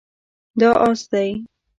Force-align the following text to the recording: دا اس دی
دا 0.59 0.69
اس 0.85 1.01
دی 1.11 1.27